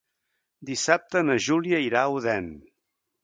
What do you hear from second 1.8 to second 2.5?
irà a Odèn.